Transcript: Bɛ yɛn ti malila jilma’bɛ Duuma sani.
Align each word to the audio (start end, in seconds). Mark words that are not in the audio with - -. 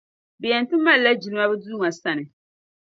Bɛ 0.39 0.47
yɛn 0.51 0.65
ti 0.69 0.75
malila 0.77 1.11
jilma’bɛ 1.21 1.55
Duuma 1.61 1.89
sani. 2.01 2.23